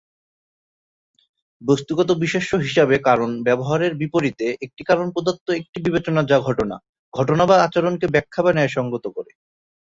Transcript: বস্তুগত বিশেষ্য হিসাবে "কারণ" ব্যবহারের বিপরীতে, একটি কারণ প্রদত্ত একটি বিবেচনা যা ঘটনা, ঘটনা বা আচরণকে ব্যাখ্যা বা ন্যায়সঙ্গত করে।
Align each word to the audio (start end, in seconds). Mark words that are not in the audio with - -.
বস্তুগত 1.61 2.09
বিশেষ্য 2.17 2.51
হিসাবে 2.57 2.95
"কারণ" 2.99 3.43
ব্যবহারের 3.43 3.93
বিপরীতে, 3.95 4.47
একটি 4.61 4.81
কারণ 4.83 5.07
প্রদত্ত 5.11 5.47
একটি 5.51 5.77
বিবেচনা 5.81 6.21
যা 6.23 6.37
ঘটনা, 6.39 6.75
ঘটনা 7.13 7.43
বা 7.45 7.55
আচরণকে 7.63 8.07
ব্যাখ্যা 8.07 8.41
বা 8.43 8.51
ন্যায়সঙ্গত 8.53 9.05
করে। 9.15 9.31